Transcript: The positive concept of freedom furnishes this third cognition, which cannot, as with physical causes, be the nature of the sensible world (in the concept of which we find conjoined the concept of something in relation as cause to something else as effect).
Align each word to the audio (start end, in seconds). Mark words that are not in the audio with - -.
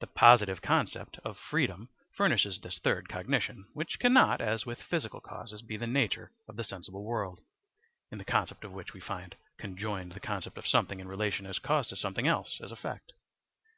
The 0.00 0.06
positive 0.06 0.60
concept 0.60 1.18
of 1.24 1.38
freedom 1.38 1.88
furnishes 2.12 2.60
this 2.60 2.78
third 2.78 3.08
cognition, 3.08 3.66
which 3.72 3.98
cannot, 3.98 4.42
as 4.42 4.66
with 4.66 4.82
physical 4.82 5.22
causes, 5.22 5.62
be 5.62 5.78
the 5.78 5.86
nature 5.86 6.32
of 6.46 6.56
the 6.56 6.64
sensible 6.64 7.02
world 7.02 7.40
(in 8.10 8.18
the 8.18 8.26
concept 8.26 8.64
of 8.64 8.72
which 8.72 8.92
we 8.92 9.00
find 9.00 9.36
conjoined 9.58 10.12
the 10.12 10.20
concept 10.20 10.58
of 10.58 10.66
something 10.66 11.00
in 11.00 11.08
relation 11.08 11.46
as 11.46 11.58
cause 11.58 11.88
to 11.88 11.96
something 11.96 12.28
else 12.28 12.60
as 12.60 12.72
effect). 12.72 13.12